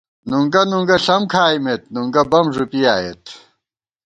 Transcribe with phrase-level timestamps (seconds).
[0.29, 3.23] نُنگہ نُنگہ ݪم کھائیمېت نُنگہ بَم ݫُپی آئیت